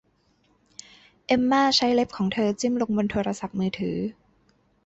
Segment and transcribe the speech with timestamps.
[1.27, 3.97] เอ็มม่าใช้เล็บของเธอจิ้มลงบนโทรศัพท์มือถือ